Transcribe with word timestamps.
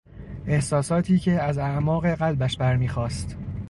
احساساتی 0.47 1.19
که 1.19 1.31
از 1.31 1.57
اعماق 1.57 2.09
قلبش 2.15 2.57
برمیخاست 2.57 3.37